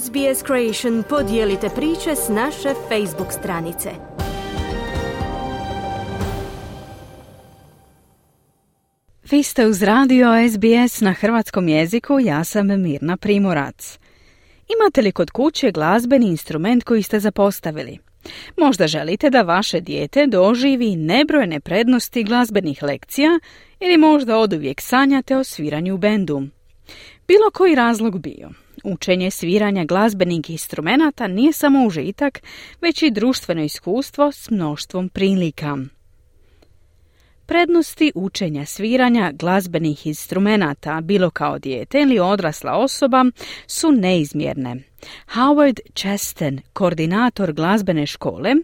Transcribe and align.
SBS 0.00 0.44
Creation 0.46 1.02
podijelite 1.08 1.68
priče 1.68 2.16
s 2.16 2.28
naše 2.28 2.68
Facebook 2.88 3.32
stranice. 3.32 3.90
Vi 9.30 9.42
ste 9.42 9.66
uz 9.66 9.82
radio 9.82 10.28
SBS 10.50 11.00
na 11.00 11.12
hrvatskom 11.12 11.68
jeziku, 11.68 12.20
ja 12.20 12.44
sam 12.44 12.82
Mirna 12.82 13.16
Primorac. 13.16 13.98
Imate 14.76 15.02
li 15.02 15.12
kod 15.12 15.30
kuće 15.30 15.70
glazbeni 15.70 16.26
instrument 16.26 16.84
koji 16.84 17.02
ste 17.02 17.20
zapostavili? 17.20 17.98
Možda 18.56 18.86
želite 18.86 19.30
da 19.30 19.42
vaše 19.42 19.80
dijete 19.80 20.26
doživi 20.26 20.96
nebrojene 20.96 21.60
prednosti 21.60 22.24
glazbenih 22.24 22.82
lekcija 22.82 23.40
ili 23.80 23.96
možda 23.96 24.38
oduvijek 24.38 24.80
sanjate 24.80 25.36
o 25.36 25.44
sviranju 25.44 25.94
u 25.94 25.98
bendu. 25.98 26.42
Bilo 27.28 27.50
koji 27.52 27.74
razlog 27.74 28.20
bio, 28.20 28.50
učenje 28.84 29.30
sviranja 29.30 29.84
glazbenih 29.84 30.50
instrumenata 30.50 31.26
nije 31.26 31.52
samo 31.52 31.86
užitak, 31.86 32.42
već 32.80 33.02
i 33.02 33.10
društveno 33.10 33.62
iskustvo 33.62 34.32
s 34.32 34.50
mnoštvom 34.50 35.08
prilika. 35.08 35.78
Prednosti 37.46 38.12
učenja 38.14 38.66
sviranja 38.66 39.32
glazbenih 39.32 40.06
instrumenata, 40.06 41.00
bilo 41.00 41.30
kao 41.30 41.58
dijete 41.58 42.00
ili 42.00 42.18
odrasla 42.18 42.72
osoba, 42.72 43.24
su 43.66 43.92
neizmjerne. 43.92 44.76
Howard 45.34 45.80
Chesten, 45.94 46.60
koordinator 46.72 47.52
glazbene 47.52 48.06
škole, 48.06 48.54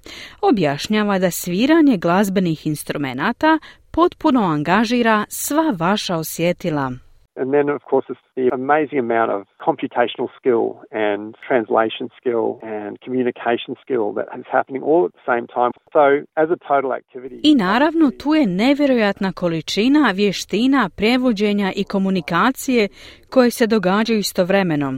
objašnjava 0.41 1.19
da 1.19 1.31
sviranje 1.31 1.97
glazbenih 1.97 2.67
instrumenata 2.67 3.59
potpuno 3.91 4.43
angažira 4.43 5.25
sva 5.29 5.75
vaša 5.79 6.17
osjetila. 6.17 6.93
And 7.41 7.49
then, 7.57 7.69
of 7.69 7.83
course, 7.91 8.07
it's 8.13 8.27
the 8.41 8.49
amazing 8.63 8.99
amount 9.07 9.31
of 9.37 9.41
computational 9.69 10.29
skill 10.39 10.65
and 11.05 11.21
translation 11.49 12.07
skill 12.19 12.47
and 12.63 12.91
communication 13.05 13.73
skill 13.83 14.07
that 14.17 14.27
is 14.41 14.47
happening 14.57 14.83
all 14.89 15.03
at 15.09 15.13
the 15.19 15.27
same 15.33 15.47
time. 15.59 15.73
So, 15.97 16.05
as 16.43 16.49
a 16.57 16.59
total 16.71 16.91
activity... 17.01 17.41
I 17.43 17.55
naravno, 17.55 18.11
tu 18.11 18.35
je 18.35 18.47
nevjerojatna 18.47 19.33
količina 19.33 20.13
vještina, 20.15 20.91
prevođenja 20.97 21.73
i 21.77 21.85
komunikacije 21.85 22.89
koje 23.31 23.51
se 23.51 23.67
događaju 23.67 24.19
istovremeno. 24.19 24.95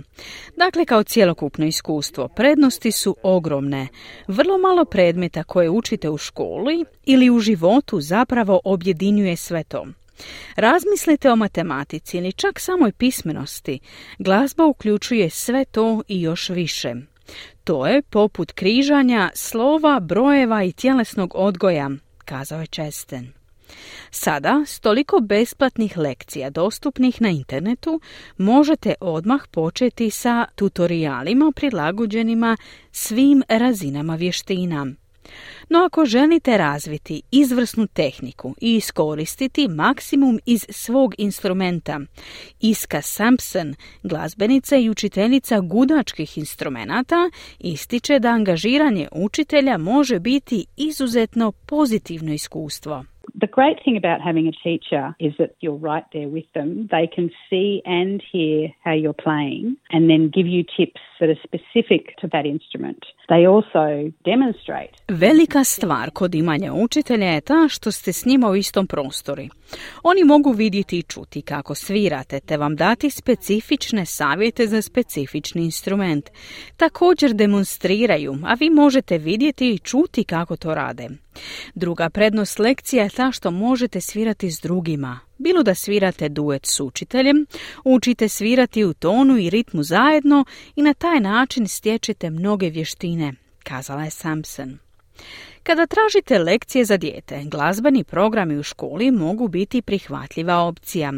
Dakle, 0.57 0.84
kao 0.84 1.03
cjelokupno 1.03 1.67
iskustvo, 1.67 2.29
prednosti 2.29 2.92
su 2.92 3.17
ogromne. 3.23 3.89
Vrlo 4.29 4.59
malo 4.59 4.84
predmeta 4.84 5.42
koje 5.42 5.70
učite 5.70 6.11
u 6.11 6.19
školi 6.19 6.84
ili 7.07 7.31
u 7.31 7.39
životu 7.39 8.01
zapravo 8.01 8.61
objedinjuje 8.64 9.36
sve 9.36 9.64
to. 9.64 9.86
Razmislite 10.57 11.31
o 11.31 11.37
matematici 11.37 12.17
ili 12.17 12.33
čak 12.33 12.61
samoj 12.61 12.93
pismenosti. 12.93 13.81
Glazba 14.19 14.67
uključuje 14.67 15.31
sve 15.31 15.65
to 15.65 16.03
i 16.09 16.21
još 16.21 16.49
više. 16.49 16.95
To 17.65 17.87
je 17.87 18.03
poput 18.03 18.53
križanja 18.53 19.31
slova, 19.35 20.01
brojeva 20.01 20.65
i 20.65 20.73
tjelesnog 20.73 21.33
odgoja, 21.35 21.91
kazao 22.25 22.61
je 22.61 22.67
Česten. 22.67 23.33
Sada, 24.11 24.65
s 24.67 24.81
toliko 24.81 25.21
besplatnih 25.21 25.98
lekcija 25.98 26.51
dostupnih 26.51 27.23
na 27.23 27.29
internetu, 27.29 28.01
možete 28.39 28.95
odmah 29.01 29.41
početi 29.51 30.11
sa 30.11 30.47
tutorijalima 30.55 31.53
prilagođenima 31.57 32.57
svim 32.93 33.43
razinama 33.48 34.15
vještina. 34.15 34.87
No 35.69 35.78
ako 35.84 36.05
želite 36.05 36.59
razviti 36.59 37.23
izvrsnu 37.31 37.86
tehniku 37.86 38.55
i 38.61 38.77
iskoristiti 38.77 39.69
maksimum 39.69 40.41
iz 40.47 40.67
svog 40.69 41.14
instrumenta, 41.19 42.00
Iska 42.61 43.03
Sampson, 43.03 43.75
glazbenica 44.03 44.77
i 44.77 44.91
učiteljica 44.91 45.61
gudačkih 45.61 46.39
instrumenata, 46.39 47.31
ističe 47.58 48.19
da 48.19 48.28
angažiranje 48.28 49.08
učitelja 49.12 49.79
može 49.79 50.18
biti 50.18 50.67
izuzetno 50.77 51.52
pozitivno 51.52 52.33
iskustvo. 52.33 53.05
The 53.39 53.46
great 53.46 53.79
thing 53.85 53.96
about 53.96 54.20
having 54.29 54.46
a 54.48 54.57
teacher 54.68 55.14
is 55.18 55.33
that 55.39 55.51
you're 55.61 55.80
right 55.91 56.07
there 56.13 56.29
with 56.29 56.48
them. 56.55 56.89
They 56.96 57.07
can 57.17 57.30
see 57.48 57.83
and 57.85 58.23
hear 58.33 58.58
how 58.85 58.95
you're 59.02 59.23
playing 59.24 59.77
and 59.92 60.02
then 60.11 60.23
give 60.36 60.46
you 60.46 60.63
tips 60.79 61.02
that 61.20 61.29
are 61.35 61.41
specific 61.48 62.02
to 62.20 62.29
that 62.29 62.46
instrument. 62.46 63.01
They 63.29 63.46
also 63.46 63.85
demonstrate. 64.24 64.92
Velika 65.08 65.64
stvar 65.64 66.11
kod 66.11 66.35
imanja 66.35 66.73
učitelja 66.73 67.27
je 67.27 67.41
ta 67.41 67.68
što 67.68 67.92
ste 67.92 68.13
s 68.13 68.27
njima 68.27 68.48
u 68.48 68.57
istom 68.57 68.86
prostori. 68.86 69.48
Oni 70.02 70.24
mogu 70.24 70.51
vidjeti 70.52 70.98
i 70.98 71.02
čuti 71.02 71.42
kako 71.42 71.74
svirate 71.74 72.41
te 72.41 72.57
vam 72.57 72.77
dati 72.77 73.11
specifične 73.11 74.07
savjete 74.07 74.67
za 74.67 74.83
specifični 74.83 75.64
instrument. 75.64 76.24
Također 76.77 77.35
demonstriraju, 77.35 78.35
a 78.45 78.55
vi 78.55 78.70
možete 78.70 79.18
vidjeti 79.18 79.70
i 79.70 79.79
čuti 79.79 80.24
kako 80.24 80.57
to 80.57 80.74
rade. 80.74 81.08
Druga 81.74 82.11
prednost 82.11 82.58
lekcija 82.58 83.02
je 83.02 83.11
ta 83.11 83.33
što 83.33 83.51
možete 83.51 84.01
svirati 84.01 84.51
s 84.51 84.61
drugima. 84.61 85.20
Bilo 85.39 85.62
da 85.62 85.74
svirate 85.74 86.28
duet 86.28 86.67
s 86.67 86.80
učiteljem, 86.80 87.46
učite 87.84 88.28
svirati 88.28 88.84
u 88.84 88.95
tonu 88.95 89.39
i 89.39 89.50
ritmu 89.50 89.83
zajedno 89.83 90.45
i 90.77 90.83
na 90.83 90.95
taj 90.95 91.20
način 91.20 91.68
stječete 91.68 92.30
mnoge 92.30 92.68
vještine, 92.70 93.33
kazala 93.64 94.05
je 94.05 94.11
Samson. 94.11 94.79
Kada 95.62 95.86
tražite 95.86 96.39
lekcije 96.39 96.84
za 96.84 96.96
dijete, 96.96 97.42
glazbeni 97.45 98.05
programi 98.05 98.58
u 98.58 98.62
školi 98.62 99.11
mogu 99.11 99.48
biti 99.48 99.83
prihvatljiva 99.83 100.58
opcija. 100.58 101.12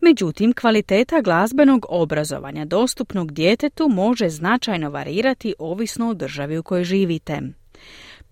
Međutim, 0.00 0.52
kvaliteta 0.52 1.20
glazbenog 1.20 1.86
obrazovanja 1.88 2.64
dostupnog 2.64 3.32
djetetu 3.32 3.88
može 3.88 4.28
značajno 4.28 4.90
varirati 4.90 5.54
ovisno 5.58 6.08
o 6.08 6.14
državi 6.14 6.58
u 6.58 6.62
kojoj 6.62 6.84
živite. 6.84 7.40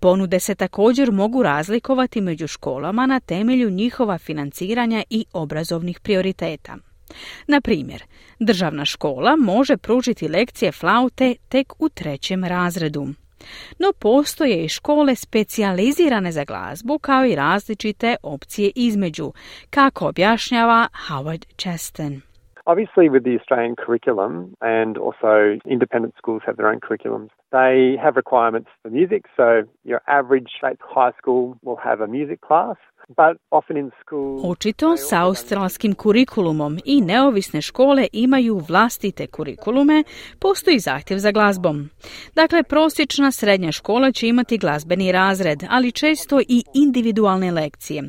Ponude 0.01 0.41
se 0.41 0.55
također 0.55 1.13
mogu 1.13 1.43
razlikovati 1.43 2.21
među 2.21 2.47
školama 2.47 3.07
na 3.07 3.21
temelju 3.21 3.71
njihova 3.71 4.19
financiranja 4.19 5.03
i 5.11 5.25
obrazovnih 5.33 6.01
prioriteta. 6.01 6.77
Na 7.49 7.61
primjer, 7.61 8.03
državna 8.41 8.85
škola 8.85 9.37
može 9.37 9.77
pružiti 9.77 10.29
lekcije 10.29 10.73
flaute 10.73 11.35
tek 11.49 11.73
u 11.79 11.89
trećem 11.89 12.45
razredu. 12.45 13.07
No 13.79 13.89
postoje 13.99 14.65
i 14.65 14.69
škole 14.69 15.15
specijalizirane 15.15 16.33
za 16.33 16.45
glazbu 16.45 16.99
kao 16.99 17.25
i 17.25 17.35
različite 17.35 18.17
opcije 18.23 18.71
između, 18.75 19.33
kako 19.71 20.09
objašnjava 20.09 20.89
Howard 21.09 21.45
Chesten. 21.57 22.21
Obviously, 22.73 23.09
with 23.09 23.25
the 23.29 23.37
Australian 23.39 23.75
curriculum 23.85 24.33
and 24.61 24.93
also 25.07 25.33
independent 25.77 26.15
schools 26.21 26.43
have 26.47 26.57
their 26.59 26.71
own 26.73 26.81
curriculums, 26.87 27.31
they 27.53 27.97
have 28.03 28.17
requirements 28.17 28.71
for 28.83 28.91
music. 28.91 29.27
So, 29.37 29.63
your 29.85 30.03
average 30.07 30.51
high 30.61 31.13
school 31.19 31.59
will 31.65 31.81
have 31.83 32.01
a 32.01 32.07
music 32.07 32.41
class. 32.41 32.77
Očito 34.45 34.97
sa 34.97 35.23
australskim 35.25 35.95
kurikulumom 35.95 36.79
i 36.85 37.01
neovisne 37.01 37.63
škole 37.63 38.09
imaju 38.13 38.59
vlastite 38.59 39.27
kurikulume, 39.27 40.05
postoji 40.39 40.79
zahtjev 40.79 41.19
za 41.19 41.31
glazbom. 41.31 41.91
Dakle, 42.35 42.63
prosječna 42.63 43.31
srednja 43.31 43.73
škola 43.73 44.13
će 44.13 44.29
imati 44.29 44.59
glazbeni 44.59 45.13
razred, 45.13 45.59
ali 45.71 45.93
često 45.93 46.41
i 46.41 46.63
individualne 46.75 47.51
lekcije. 47.51 48.03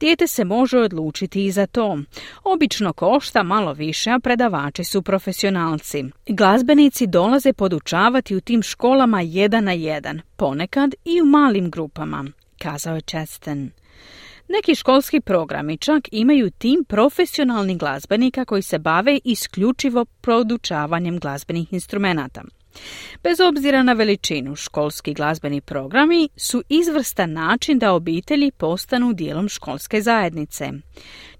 Dijete 0.00 0.26
se 0.26 0.44
može 0.44 0.78
odlučiti 0.78 1.44
i 1.44 1.50
za 1.50 1.66
to. 1.66 1.98
Obično 2.44 2.92
košta 2.92 3.42
malo 3.42 3.72
više, 3.72 4.10
a 4.10 4.18
predavači 4.18 4.84
su 4.84 5.02
profesionalci. 5.02 6.04
Glazbenici 6.28 7.06
dolaze 7.06 7.52
podučavati 7.52 8.36
u 8.36 8.40
tim 8.40 8.62
školama 8.62 8.81
jedan 9.22 9.64
na 9.64 9.72
jedan, 9.72 10.20
ponekad 10.36 10.94
i 11.04 11.22
u 11.22 11.24
malim 11.24 11.70
grupama, 11.70 12.24
kazao 12.58 12.94
je 12.94 13.00
Chesten. 13.00 13.70
Neki 14.48 14.74
školski 14.74 15.20
programi 15.20 15.78
čak 15.78 16.08
imaju 16.12 16.50
tim 16.50 16.84
profesionalnih 16.88 17.78
glazbenika 17.78 18.44
koji 18.44 18.62
se 18.62 18.78
bave 18.78 19.18
isključivo 19.24 20.04
produčavanjem 20.04 21.18
glazbenih 21.18 21.72
instrumenata. 21.72 22.42
Bez 23.22 23.40
obzira 23.40 23.82
na 23.82 23.92
veličinu, 23.92 24.56
školski 24.56 25.14
glazbeni 25.14 25.60
programi 25.60 26.28
su 26.36 26.62
izvrstan 26.68 27.32
način 27.32 27.78
da 27.78 27.92
obitelji 27.92 28.50
postanu 28.50 29.12
dijelom 29.12 29.48
školske 29.48 30.00
zajednice. 30.00 30.70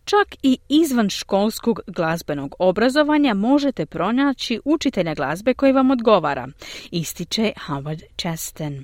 Čak 0.05 0.29
i 0.43 0.59
izvan 0.69 1.09
školskog 1.09 1.81
glazbenog 1.87 2.55
obrazovanja 2.59 3.35
možete 3.35 3.87
pronaći 3.87 4.61
učitelja 4.65 5.15
glazbe 5.15 5.55
koji 5.55 5.73
vam 5.73 5.91
odgovara, 5.91 6.47
ističe 6.91 7.53
Howard 7.67 8.03
Chesten. 8.21 8.75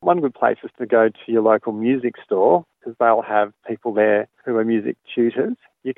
One 0.00 0.20
good 0.20 0.34
place 0.40 0.60
is 0.66 0.72
to 0.78 0.84
go 0.96 1.02
to 1.18 1.24
your 1.34 1.44
local 1.52 1.72
music 1.72 2.14
store 2.26 2.54
because 2.78 2.94
they'll 3.00 3.28
have 3.36 3.48
people 3.70 3.92
there 4.02 4.22
who 4.44 4.52
are 4.58 4.64
music 4.74 4.96
tutors 5.14 5.58
A 5.84 5.90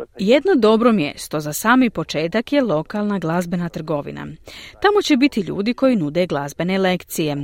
a. 0.00 0.06
Jedno 0.18 0.52
dobro 0.56 0.92
mjesto 0.92 1.40
za 1.40 1.52
sami 1.52 1.90
početak 1.90 2.52
je 2.52 2.62
lokalna 2.62 3.18
glazbena 3.18 3.68
trgovina. 3.68 4.26
Tamo 4.82 5.02
će 5.02 5.16
biti 5.16 5.40
ljudi 5.40 5.74
koji 5.74 5.96
nude 5.96 6.26
glazbene 6.26 6.78
lekcije. 6.78 7.36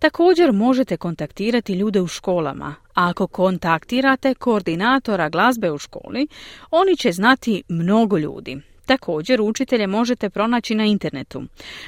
Također 0.00 0.52
možete 0.52 0.96
kontaktirati 0.96 1.74
ljude 1.74 2.00
u 2.00 2.06
školama, 2.06 2.74
ako 2.94 3.26
kontaktirate 3.26 4.34
koordinatora 4.34 5.28
glazbe 5.28 5.70
u 5.70 5.78
školi, 5.78 6.26
oni 6.70 6.96
će 6.96 7.12
znati 7.12 7.62
mnogo 7.68 8.18
ljudi. 8.18 8.56
Također 8.86 9.40
učitelje 9.40 9.86
možete 9.86 10.30
pronaći 10.30 10.74
na 10.74 10.84
internetu. 10.84 11.42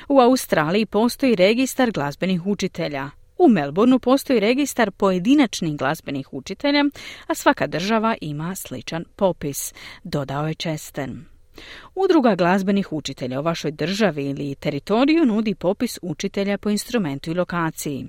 U 0.09 0.21
Australiji 0.21 0.87
postoji 0.87 1.35
registar 1.35 1.91
glazbenih 1.91 2.47
učitelja. 2.47 3.11
U 3.39 3.49
Melbourneu 3.49 3.99
postoji 3.99 4.41
registar 4.41 4.91
pojedinačnih 4.91 5.77
glazbenih 5.77 6.35
učitelja, 6.35 6.85
a 7.27 7.35
svaka 7.35 7.67
država 7.67 8.15
ima 8.21 8.55
sličan 8.55 9.05
popis, 9.17 9.75
dodao 10.05 10.49
je 10.49 10.55
Česten. 10.55 11.25
Udruga 11.95 12.35
glazbenih 12.35 12.93
učitelja 12.93 13.41
u 13.41 13.43
vašoj 13.43 13.71
državi 13.71 14.25
ili 14.31 14.55
teritoriju 14.55 15.25
nudi 15.25 15.55
popis 15.55 15.99
učitelja 16.03 16.59
po 16.59 16.71
instrumentu 16.71 17.31
i 17.31 17.35
lokaciji. 17.35 18.07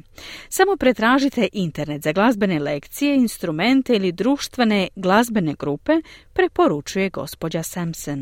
Samo 0.50 0.78
pretražite 0.78 1.48
internet 1.54 2.02
za 2.02 2.12
glazbene 2.12 2.60
lekcije, 2.60 3.16
instrumente 3.16 3.96
ili 3.96 4.12
društvene 4.12 4.88
glazbene 4.96 5.54
grupe, 5.60 5.94
preporučuje 6.34 7.10
gospođa 7.10 7.64
Sampson. 7.64 8.20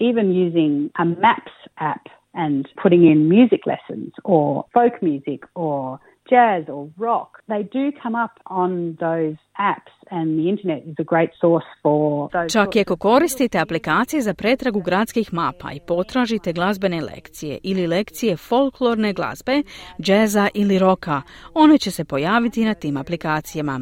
Even 0.00 0.46
using 0.46 0.90
a 0.94 1.04
Maps 1.04 1.56
app 1.74 2.04
and 2.32 2.66
putting 2.82 3.02
in 3.02 3.28
music 3.28 3.60
lessons 3.66 4.12
or 4.24 4.62
folk 4.74 5.02
music 5.02 5.40
or 5.54 5.98
jazz 6.30 6.64
or 6.68 6.82
rock, 6.98 7.30
they 7.48 7.62
do 7.78 7.84
come 8.02 8.16
up 8.24 8.34
on 8.46 8.70
those 9.06 9.36
apps 9.58 9.94
and 10.10 10.26
the 10.38 10.48
internet 10.48 10.82
is 10.86 10.96
a 10.98 11.04
great 11.04 11.30
source 11.40 11.68
for 11.82 12.28
those 12.32 12.52
Čak 12.52 12.76
i 12.76 12.80
ako 12.80 12.96
koristite 12.96 13.58
aplikacije 13.58 14.22
za 14.22 14.34
pretragu 14.34 14.80
gradskih 14.80 15.32
mapa 15.32 15.72
i 15.72 15.80
potražite 15.80 16.52
glazbene 16.52 17.00
lekcije 17.00 17.58
ili 17.62 17.86
lekcije 17.86 18.36
folklorne 18.36 19.12
glazbe, 19.12 19.62
džeza 20.00 20.48
ili 20.54 20.78
roka, 20.78 21.22
one 21.54 21.78
će 21.78 21.90
se 21.90 22.04
pojaviti 22.04 22.64
na 22.64 22.74
tim 22.74 22.96
aplikacijama. 22.96 23.80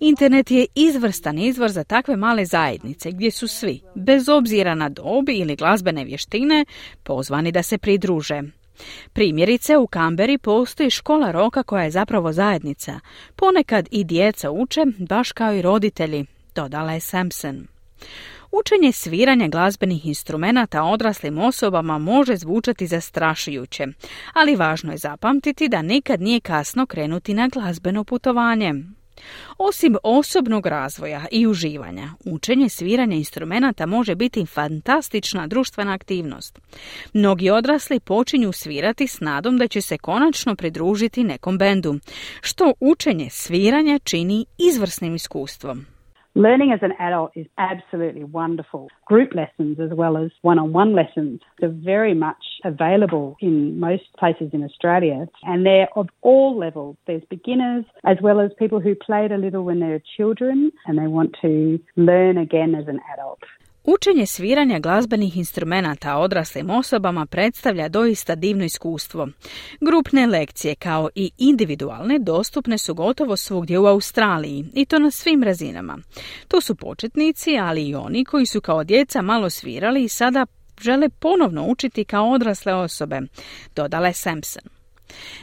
Internet 0.00 0.50
je 0.50 0.66
izvrstan 0.74 1.38
izvor 1.38 1.70
za 1.70 1.84
takve 1.84 2.16
male 2.16 2.44
zajednice 2.44 3.10
gdje 3.10 3.30
su 3.30 3.48
svi, 3.48 3.80
bez 3.94 4.28
obzira 4.28 4.74
na 4.74 4.88
dobi 4.88 5.34
ili 5.34 5.56
glazbene 5.56 6.04
vještine, 6.04 6.64
pozvani 7.04 7.52
da 7.52 7.62
se 7.62 7.78
pridruže. 7.78 8.42
Primjerice, 9.12 9.76
u 9.76 9.86
Kamberi 9.86 10.38
postoji 10.38 10.90
škola 10.90 11.30
roka 11.30 11.62
koja 11.62 11.84
je 11.84 11.90
zapravo 11.90 12.32
zajednica. 12.32 13.00
Ponekad 13.36 13.88
i 13.90 14.04
djeca 14.04 14.50
uče, 14.50 14.84
baš 14.98 15.32
kao 15.32 15.54
i 15.54 15.62
roditelji, 15.62 16.26
dodala 16.54 16.92
je 16.92 17.00
Sampson. 17.00 17.66
Učenje 18.52 18.92
sviranja 18.92 19.48
glazbenih 19.48 20.06
instrumenata 20.06 20.82
odraslim 20.82 21.38
osobama 21.38 21.98
može 21.98 22.36
zvučati 22.36 22.86
zastrašujuće, 22.86 23.86
ali 24.32 24.56
važno 24.56 24.92
je 24.92 24.98
zapamtiti 24.98 25.68
da 25.68 25.82
nikad 25.82 26.20
nije 26.20 26.40
kasno 26.40 26.86
krenuti 26.86 27.34
na 27.34 27.48
glazbeno 27.48 28.04
putovanje. 28.04 28.74
Osim 29.58 29.96
osobnog 30.02 30.66
razvoja 30.66 31.24
i 31.30 31.46
uživanja, 31.46 32.10
učenje 32.24 32.68
sviranja 32.68 33.16
instrumenata 33.16 33.86
može 33.86 34.14
biti 34.14 34.46
fantastična 34.46 35.46
društvena 35.46 35.92
aktivnost. 35.92 36.58
Mnogi 37.12 37.50
odrasli 37.50 38.00
počinju 38.00 38.52
svirati 38.52 39.06
s 39.06 39.20
nadom 39.20 39.58
da 39.58 39.68
će 39.68 39.80
se 39.80 39.98
konačno 39.98 40.56
pridružiti 40.56 41.24
nekom 41.24 41.58
bendu, 41.58 41.98
što 42.40 42.72
učenje 42.80 43.30
sviranja 43.30 43.98
čini 43.98 44.46
izvrsnim 44.58 45.14
iskustvom. 45.14 45.86
Learning 46.36 46.70
as 46.72 46.78
an 46.82 46.92
adult 47.00 47.32
is 47.34 47.46
absolutely 47.58 48.22
wonderful. 48.22 48.88
Group 49.06 49.34
lessons 49.34 49.80
as 49.80 49.90
well 49.90 50.16
as 50.16 50.30
one 50.42 50.60
on 50.60 50.72
one 50.72 50.94
lessons 50.94 51.40
are 51.60 51.68
very 51.68 52.14
much 52.14 52.36
available 52.64 53.36
in 53.40 53.80
most 53.80 54.04
places 54.16 54.50
in 54.52 54.62
Australia 54.62 55.26
and 55.42 55.66
they're 55.66 55.88
of 55.96 56.08
all 56.22 56.56
levels. 56.56 56.96
There's 57.06 57.24
beginners 57.30 57.84
as 58.04 58.16
well 58.22 58.38
as 58.38 58.52
people 58.60 58.78
who 58.78 58.94
played 58.94 59.32
a 59.32 59.38
little 59.38 59.64
when 59.64 59.80
they 59.80 59.88
were 59.88 60.02
children 60.16 60.70
and 60.86 60.96
they 60.96 61.08
want 61.08 61.36
to 61.42 61.80
learn 61.96 62.38
again 62.38 62.76
as 62.76 62.86
an 62.86 63.00
adult. 63.12 63.40
Učenje 63.84 64.26
sviranja 64.26 64.78
glazbenih 64.78 65.36
instrumenata 65.36 66.16
odraslim 66.16 66.70
osobama 66.70 67.26
predstavlja 67.26 67.88
doista 67.88 68.34
divno 68.34 68.64
iskustvo. 68.64 69.28
Grupne 69.80 70.26
lekcije 70.26 70.74
kao 70.74 71.08
i 71.14 71.30
individualne 71.38 72.18
dostupne 72.18 72.78
su 72.78 72.94
gotovo 72.94 73.36
svugdje 73.36 73.78
u 73.78 73.86
Australiji 73.86 74.64
i 74.74 74.86
to 74.86 74.98
na 74.98 75.10
svim 75.10 75.42
razinama. 75.42 75.98
To 76.48 76.60
su 76.60 76.74
početnici, 76.74 77.58
ali 77.58 77.88
i 77.88 77.94
oni 77.94 78.24
koji 78.24 78.46
su 78.46 78.60
kao 78.60 78.84
djeca 78.84 79.22
malo 79.22 79.50
svirali 79.50 80.04
i 80.04 80.08
sada 80.08 80.46
žele 80.80 81.08
ponovno 81.08 81.66
učiti 81.66 82.04
kao 82.04 82.30
odrasle 82.30 82.74
osobe, 82.74 83.20
dodala 83.76 84.06
je 84.06 84.12
Sampson. 84.12 84.79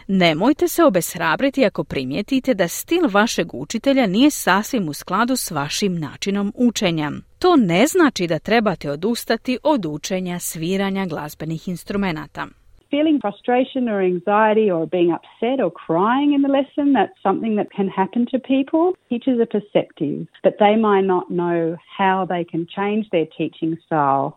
Nemojte 0.07 0.67
se 0.67 0.83
obeshrabriti 0.83 1.65
ako 1.65 1.83
primijetite 1.83 2.53
da 2.53 2.67
stil 2.67 3.07
vašeg 3.11 3.53
učitelja 3.53 4.07
nije 4.07 4.29
sasvim 4.29 4.89
u 4.89 4.93
skladu 4.93 5.35
s 5.35 5.51
vašim 5.51 5.99
načinom 5.99 6.53
učenja. 6.55 7.11
To 7.39 7.55
ne 7.55 7.87
znači 7.87 8.27
da 8.27 8.39
trebate 8.39 8.91
odustati 8.91 9.57
od 9.63 9.85
učenja 9.85 10.39
sviranja 10.39 11.05
glazbenih 11.05 11.67
instrumenata. 11.67 12.47
Feeling 12.89 13.19
frustration 13.19 13.89
or 13.89 13.99
anxiety 14.13 14.67
or 14.75 14.87
being 14.97 15.11
upset 15.19 15.57
or 15.65 15.71
crying 15.85 16.29
in 16.35 16.41
the 16.41 16.53
lesson, 16.57 16.87
that's 16.97 17.19
something 17.27 17.53
that 17.59 17.69
can 17.77 17.89
happen 17.99 18.25
to 18.31 18.37
people. 18.39 18.85
Teachers 19.09 19.39
are 19.43 19.51
perceptive, 19.57 20.17
but 20.45 20.53
they 20.63 20.75
might 20.87 21.07
not 21.13 21.25
know 21.41 21.61
how 21.99 22.15
they 22.31 22.43
can 22.51 22.63
change 22.77 23.03
their 23.09 23.27
teaching 23.39 23.73
style 23.85 24.27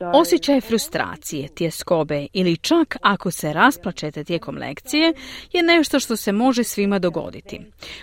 Osjećaj 0.00 0.60
frustracije, 0.60 1.48
tjeskobe 1.48 2.26
ili 2.32 2.56
čak 2.56 2.96
ako 3.02 3.30
se 3.30 3.52
rasplačete 3.52 4.24
tijekom 4.24 4.56
lekcije 4.56 5.12
je 5.52 5.62
nešto 5.62 6.00
što 6.00 6.16
se 6.16 6.32
može 6.32 6.64
svima 6.64 6.98
dogoditi. 6.98 7.60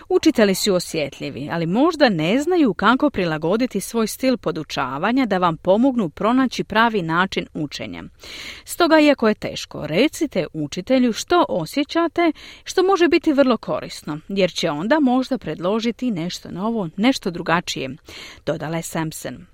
Učitelji 0.09 0.55
su 0.55 0.73
osjetljivi, 0.73 1.49
ali 1.51 1.65
možda 1.65 2.09
ne 2.09 2.39
znaju 2.39 2.73
kako 2.73 3.09
prilagoditi 3.09 3.81
svoj 3.81 4.07
stil 4.07 4.37
podučavanja 4.37 5.25
da 5.25 5.37
vam 5.37 5.57
pomognu 5.57 6.09
pronaći 6.09 6.63
pravi 6.63 7.01
način 7.01 7.47
učenja. 7.53 8.03
Stoga, 8.65 8.99
iako 8.99 9.27
je 9.27 9.33
teško, 9.33 9.87
recite 9.87 10.45
učitelju 10.53 11.13
što 11.13 11.45
osjećate, 11.49 12.31
što 12.63 12.83
može 12.83 13.07
biti 13.07 13.33
vrlo 13.33 13.57
korisno, 13.57 14.19
jer 14.27 14.51
će 14.51 14.69
onda 14.69 14.99
možda 14.99 15.37
predložiti 15.37 16.11
nešto 16.11 16.51
novo, 16.51 16.89
nešto 16.97 17.31
drugačije, 17.31 17.89
dodala 18.45 18.72
je 18.77 18.83
Sampson. 18.83 19.45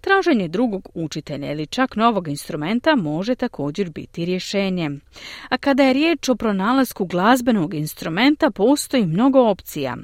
Traženje 0.00 0.48
drugog 0.48 0.88
učitelja 0.94 1.52
ili 1.52 1.66
čak 1.66 1.96
novog 1.96 2.28
instrumenta 2.28 2.96
može 2.96 3.34
također 3.34 3.90
biti 3.90 4.24
rješenje. 4.24 4.90
A 5.48 5.56
kada 5.56 5.82
je 5.82 5.92
riječ 5.92 6.28
o 6.28 6.34
pronalasku 6.34 7.04
glazbenog 7.04 7.74
instrumenta, 7.74 8.50
postoji 8.50 9.06
mnogo 9.06 9.50
opcija. 9.50 9.96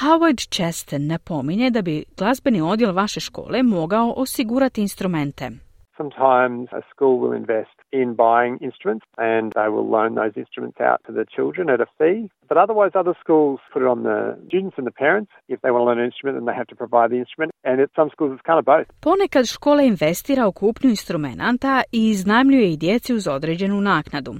Howard 0.00 0.54
Cheston 0.54 1.06
napominje 1.06 1.70
da 1.70 1.82
bi 1.82 2.04
glazbeni 2.16 2.60
odjel 2.60 2.92
vaše 2.92 3.20
škole 3.20 3.62
mogao 3.62 4.14
osigurati 4.16 4.80
instrumente. 4.80 5.50
Sometimes 5.96 6.68
a 6.72 6.82
school 6.90 7.20
will 7.20 7.32
invest 7.32 7.76
in 7.92 8.14
buying 8.14 8.58
instruments 8.68 9.06
and 9.16 9.52
they 9.52 9.68
will 9.68 9.88
loan 9.88 10.14
those 10.16 10.36
instruments 10.36 10.78
out 10.80 11.00
to 11.06 11.12
the 11.12 11.24
children 11.36 11.70
at 11.70 11.80
a 11.80 11.86
fee. 11.98 12.30
But 12.48 12.58
otherwise, 12.58 12.92
other 12.94 13.16
schools 13.24 13.60
put 13.72 13.82
it 13.82 13.88
on 13.94 14.02
the 14.02 14.18
students 14.48 14.76
and 14.78 14.86
the 14.90 14.96
parents. 15.04 15.30
If 15.48 15.58
they 15.60 15.70
want 15.70 15.82
to 15.82 15.88
learn 15.88 16.00
an 16.04 16.08
instrument, 16.10 16.34
then 16.36 16.46
they 16.48 16.56
have 16.60 16.70
to 16.72 16.76
provide 16.82 17.08
the 17.14 17.20
instrument. 17.24 17.50
And 17.68 17.76
at 17.80 17.90
some 17.98 18.08
schools, 18.14 18.30
it's 18.34 18.46
kind 18.50 18.58
of 18.62 18.64
both. 18.64 18.86
Ponekad 19.00 19.46
škola 19.46 19.82
investira 19.82 20.46
u 20.46 20.52
kupnju 20.52 20.90
instrumenta 20.90 21.82
i 21.92 22.08
iznajmljuje 22.08 22.72
i 22.72 22.76
djeci 22.76 23.14
uz 23.14 23.28
određenu 23.28 23.80
naknadu. 23.80 24.32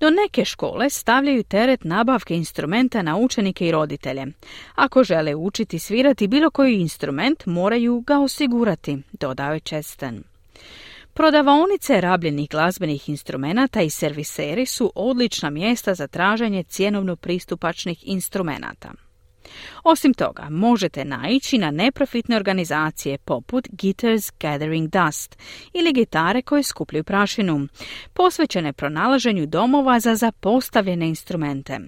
No 0.00 0.10
neke 0.10 0.44
škole 0.44 0.90
stavljaju 0.90 1.42
teret 1.42 1.84
nabavke 1.84 2.34
instrumenta 2.34 3.02
na 3.02 3.16
učenike 3.16 3.66
i 3.66 3.72
roditelje. 3.72 4.26
Ako 4.74 5.02
žele 5.02 5.34
učiti 5.34 5.78
svirati 5.78 6.28
bilo 6.28 6.50
koji 6.50 6.80
instrument, 6.80 7.46
moraju 7.46 8.00
ga 8.00 8.18
osigurati, 8.18 8.98
dodao 9.20 9.52
je. 9.52 9.60
Prodavaonice 11.18 12.00
rabljenih 12.00 12.48
glazbenih 12.48 13.08
instrumenata 13.08 13.82
i 13.82 13.90
serviseri 13.90 14.66
su 14.66 14.92
odlična 14.94 15.50
mjesta 15.50 15.94
za 15.94 16.06
traženje 16.06 16.62
cjenovno 16.62 17.16
pristupačnih 17.16 18.08
instrumenata. 18.08 18.92
Osim 19.84 20.14
toga, 20.14 20.46
možete 20.50 21.04
naići 21.04 21.58
na 21.58 21.70
neprofitne 21.70 22.36
organizacije 22.36 23.18
poput 23.18 23.68
Guitars 23.70 24.30
Gathering 24.40 24.90
Dust 24.90 25.38
ili 25.72 25.92
gitare 25.92 26.42
koje 26.42 26.62
skupljaju 26.62 27.04
prašinu, 27.04 27.68
posvećene 28.12 28.72
pronalaženju 28.72 29.46
domova 29.46 30.00
za 30.00 30.14
zapostavljene 30.14 31.08
instrumente. 31.08 31.80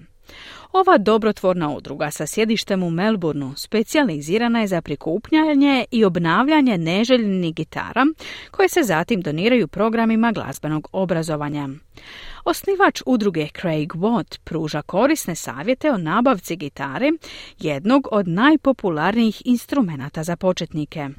Ova 0.73 0.97
dobrotvorna 0.97 1.75
udruga 1.75 2.11
sa 2.11 2.27
sjedištem 2.27 2.83
u 2.83 2.89
Melbourneu 2.89 3.55
specijalizirana 3.55 4.61
je 4.61 4.67
za 4.67 4.81
prikupljanje 4.81 5.85
i 5.91 6.05
obnavljanje 6.05 6.77
neželjenih 6.77 7.55
gitara 7.55 8.05
koje 8.51 8.69
se 8.69 8.83
zatim 8.83 9.21
doniraju 9.21 9.67
programima 9.67 10.31
glazbenog 10.31 10.87
obrazovanja. 10.91 11.69
Osnivač 12.45 13.01
udruge 13.05 13.47
Craig 13.61 13.93
Watt 13.93 14.39
pruža 14.43 14.81
korisne 14.81 15.35
savjete 15.35 15.91
o 15.91 15.97
nabavci 15.97 16.55
gitare, 16.55 17.11
jednog 17.59 18.07
od 18.11 18.27
najpopularnijih 18.27 19.41
instrumenata 19.45 20.23
za 20.23 20.35
početnike. 20.35 21.09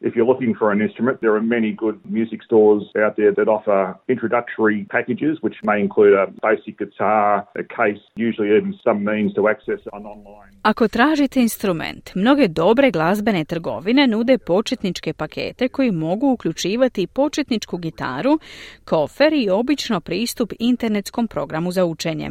If 0.00 0.14
you're 0.14 0.30
looking 0.32 0.54
for 0.54 0.70
an 0.70 0.80
instrument, 0.80 1.20
there 1.20 1.34
are 1.34 1.42
many 1.42 1.72
good 1.72 1.98
music 2.04 2.40
stores 2.44 2.82
out 3.04 3.16
there 3.16 3.32
that 3.34 3.48
offer 3.48 3.96
introductory 4.08 4.86
packages, 4.90 5.38
which 5.42 5.58
may 5.64 5.80
include 5.80 6.14
a 6.14 6.26
basic 6.48 6.78
guitar, 6.78 7.48
a 7.62 7.64
case, 7.78 8.02
usually 8.14 8.48
even 8.56 8.74
some 8.84 9.00
means 9.04 9.34
to 9.34 9.48
access 9.48 9.80
an 9.92 10.06
online. 10.06 10.52
Ako 10.62 10.88
tražite 10.88 11.40
instrument, 11.40 12.14
mnoge 12.14 12.48
dobre 12.48 12.90
glazbene 12.90 13.44
trgovine 13.44 14.06
nude 14.06 14.38
početničke 14.38 15.12
pakete 15.12 15.68
koji 15.68 15.90
mogu 15.90 16.32
uključivati 16.32 17.06
početničku 17.06 17.76
gitaru, 17.78 18.38
kofer 18.84 19.32
i 19.32 19.50
obično 19.50 20.00
pristup 20.00 20.52
internetskom 20.58 21.28
programu 21.28 21.70
za 21.72 21.84
učenje. 21.84 22.30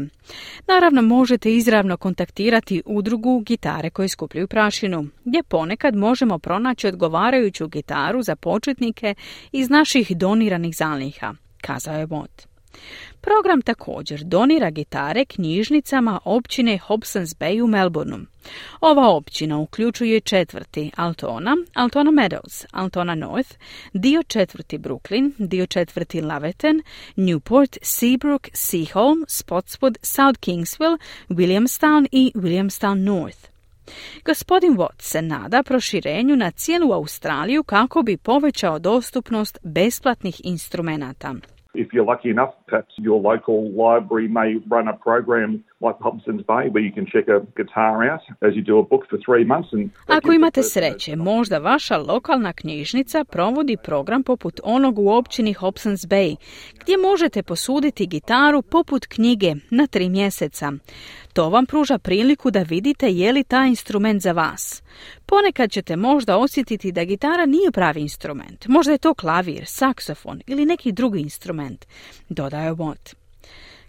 Naravno, 0.67 1.01
možete 1.01 1.51
izravno 1.53 1.97
kontaktirati 1.97 2.81
udrugu 2.85 3.39
gitare 3.39 3.89
koje 3.89 4.07
skupljaju 4.07 4.47
prašinu, 4.47 5.05
gdje 5.25 5.43
ponekad 5.43 5.95
možemo 5.95 6.39
pronaći 6.39 6.87
odgovarajući 6.87 7.56
gitaru 7.65 8.21
za 8.21 8.35
početnike 8.35 9.15
iz 9.51 9.69
naših 9.69 10.17
doniranih 10.17 10.75
zaliha, 10.75 11.33
kazao 11.61 11.99
je 11.99 12.07
Mott. 12.07 12.47
Program 13.21 13.61
također 13.61 14.23
donira 14.23 14.69
gitare 14.69 15.25
knjižnicama 15.25 16.19
općine 16.25 16.77
Hobsons 16.77 17.29
Bay 17.29 17.61
u 17.63 17.67
Melbourneu. 17.67 18.19
Ova 18.81 19.09
općina 19.09 19.57
uključuje 19.57 20.19
četvrti 20.19 20.91
Altona, 20.95 21.55
Altona 21.73 22.11
Meadows, 22.11 22.65
Altona 22.71 23.15
North, 23.15 23.49
dio 23.93 24.23
četvrti 24.23 24.77
Brooklyn, 24.77 25.31
dio 25.37 25.65
četvrti 25.65 26.21
Laverton, 26.21 26.81
Newport, 27.15 27.77
Seabrook, 27.81 28.47
Seaholm, 28.53 29.25
Spotswood, 29.27 29.95
South 30.01 30.39
Kingsville, 30.39 30.97
Williamstown 31.29 32.07
i 32.11 32.31
Williamstown 32.35 33.03
North. 33.03 33.56
Gospodin 34.25 34.77
Watt 34.77 35.01
se 35.01 35.21
nada 35.21 35.63
proširenju 35.63 36.35
na 36.35 36.51
cijelu 36.51 36.91
Australiju 36.93 37.63
kako 37.63 38.01
bi 38.01 38.17
povećao 38.17 38.79
dostupnost 38.79 39.59
besplatnih 39.63 40.41
instrumenata. 40.43 41.33
If 41.73 41.87
you're 41.93 42.09
lucky 42.13 42.29
enough, 42.29 42.53
perhaps 42.65 42.93
your 42.97 43.19
local 43.31 43.57
library 43.85 44.27
may 44.39 44.49
run 44.75 44.87
a 44.87 44.97
program 45.07 45.63
like 45.79 45.97
Hobson's 45.99 46.43
Bay 46.51 46.69
where 46.73 46.85
you 46.87 46.93
can 46.97 47.05
check 47.05 47.25
a 47.27 47.39
guitar 47.55 47.95
out 48.11 48.21
as 48.47 48.51
you 48.55 48.63
do 48.71 48.79
a 48.79 48.83
book 48.91 49.03
for 49.09 49.17
three 49.27 49.45
months. 49.45 49.69
And 49.73 49.89
Ako 50.07 50.33
imate 50.33 50.63
sreće, 50.63 51.15
možda 51.15 51.57
vaša 51.57 51.97
lokalna 51.97 52.53
knjižnica 52.53 53.23
provodi 53.23 53.77
program 53.83 54.23
poput 54.23 54.59
onog 54.63 54.99
u 54.99 55.09
općini 55.09 55.53
Hobson's 55.53 56.07
Bay, 56.07 56.35
gdje 56.81 56.97
možete 56.97 57.43
posuditi 57.43 58.07
gitaru 58.07 58.61
poput 58.61 59.05
knjige 59.05 59.53
na 59.69 59.87
tri 59.87 60.09
mjeseca. 60.09 60.71
To 61.33 61.49
vam 61.49 61.65
pruža 61.65 61.97
priliku 61.97 62.51
da 62.51 62.61
vidite 62.61 63.09
je 63.09 63.31
li 63.33 63.43
taj 63.43 63.67
instrument 63.67 64.21
za 64.21 64.31
vas. 64.31 64.83
Ponekad 65.25 65.71
ćete 65.71 65.95
možda 65.95 66.37
osjetiti 66.37 66.91
da 66.91 67.03
gitara 67.03 67.45
nije 67.45 67.71
pravi 67.71 68.01
instrument. 68.01 68.67
Možda 68.67 68.91
je 68.91 68.97
to 68.97 69.13
klavir, 69.13 69.63
saksofon 69.65 70.41
ili 70.47 70.65
neki 70.65 70.91
drugi 70.91 71.19
instrument, 71.19 71.85
dodaje 72.29 72.73
Watt. 72.73 73.26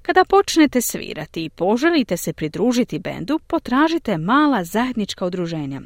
Kada 0.09 0.25
počnete 0.25 0.81
svirati 0.81 1.45
i 1.45 1.51
poželite 1.51 2.17
se 2.17 2.33
pridružiti 2.33 2.99
bendu, 2.99 3.39
potražite 3.47 4.19
mala 4.19 4.65
zajednička 4.65 5.27
udruženja, 5.27 5.81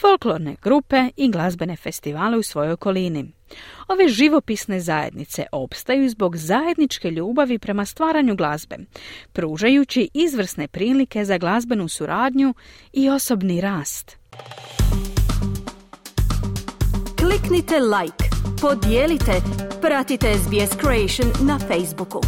folklorne 0.00 0.56
grupe 0.62 1.10
i 1.16 1.30
glazbene 1.30 1.76
festivale 1.76 2.38
u 2.38 2.42
svojoj 2.42 2.72
okolini. 2.72 3.32
Ove 3.88 4.08
živopisne 4.08 4.80
zajednice 4.80 5.46
opstaju 5.52 6.08
zbog 6.08 6.36
zajedničke 6.36 7.10
ljubavi 7.10 7.58
prema 7.58 7.84
stvaranju 7.84 8.36
glazbe, 8.36 8.76
pružajući 9.32 10.08
izvrsne 10.14 10.68
prilike 10.68 11.24
za 11.24 11.38
glazbenu 11.38 11.88
suradnju 11.88 12.54
i 12.92 13.10
osobni 13.10 13.60
rast. 13.60 14.16
Kliknite 17.18 17.78
like, 17.80 18.24
podijelite, 18.60 19.32
pratite 19.80 20.34
SBS 20.34 20.80
Creation 20.80 21.46
na 21.48 21.58
Facebooku. 21.58 22.20